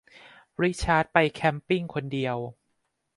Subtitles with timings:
[0.61, 2.37] ริชาร์ดไปแคมป์ปิ้งคนเดียว